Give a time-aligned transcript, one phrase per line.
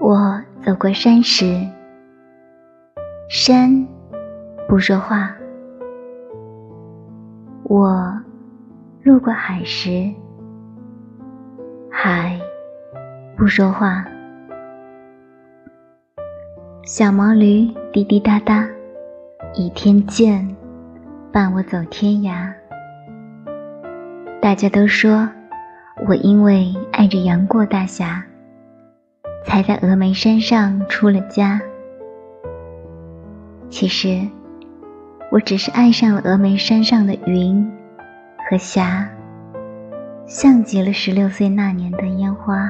[0.00, 1.66] 我走过山时，
[3.28, 3.86] 山
[4.68, 5.28] 不说话；
[7.62, 8.12] 我
[9.02, 10.12] 路过海时，
[11.90, 12.38] 海
[13.36, 14.04] 不说话。
[16.84, 18.68] 小毛驴滴滴答答，
[19.54, 20.46] 倚天剑，
[21.32, 22.52] 伴我走天涯。
[24.42, 25.26] 大家都说
[26.06, 28.22] 我因为爱着杨过大侠。
[29.54, 31.60] 才在峨眉山上出了家。
[33.70, 34.20] 其实，
[35.30, 37.64] 我只是爱上了峨眉山上的云
[38.50, 39.08] 和霞，
[40.26, 42.68] 像极了十六岁那年的烟花。